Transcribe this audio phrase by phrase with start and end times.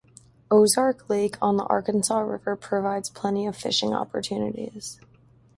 [0.49, 4.99] Ozark Lake on the Arkansas River provides plenty of fishing opportunities.